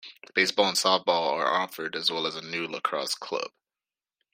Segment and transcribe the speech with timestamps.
[0.33, 3.51] Baseball and Softball are offered as well as a new Lacrosse club.